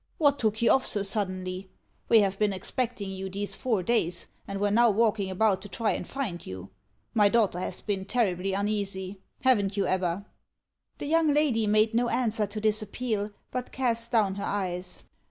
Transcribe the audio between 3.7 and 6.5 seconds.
days, and were now walking about to try and find